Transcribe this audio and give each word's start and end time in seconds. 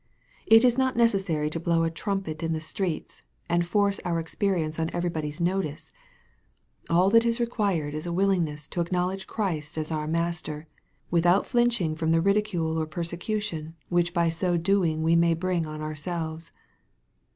It 0.47 0.65
is 0.65 0.79
not 0.79 0.95
necessary 0.95 1.47
to 1.51 1.59
blow 1.59 1.83
a 1.83 1.91
trumpet 1.91 2.41
in 2.41 2.53
the 2.53 2.55
102 2.55 2.83
EXPOSITORY 2.83 2.89
THOUGHTS. 3.11 3.13
streets, 3.13 3.29
and 3.49 3.67
force 3.67 3.99
our 4.03 4.19
experience 4.19 4.79
on 4.79 4.89
every 4.93 5.11
body's 5.11 5.39
notice 5.39 5.91
All 6.89 7.11
that 7.11 7.23
is 7.23 7.39
required 7.39 7.93
is 7.93 8.07
a 8.07 8.11
willingness 8.11 8.67
to 8.69 8.81
acknowledge 8.81 9.27
Christ 9.27 9.77
as 9.77 9.91
our 9.91 10.07
Master, 10.07 10.65
without 11.11 11.45
flinching 11.45 11.95
from 11.95 12.09
the 12.09 12.19
ridi 12.19 12.41
cule 12.41 12.77
or 12.79 12.87
persecution 12.87 13.75
which 13.89 14.11
by 14.11 14.27
so 14.27 14.57
doing 14.57 15.03
we 15.03 15.15
may 15.15 15.35
bring 15.35 15.67
on 15.67 15.81
ourselves. 15.83 16.51